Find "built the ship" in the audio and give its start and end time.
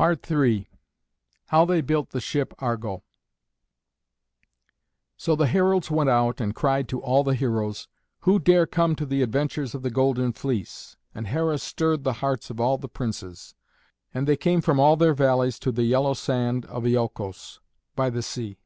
1.82-2.54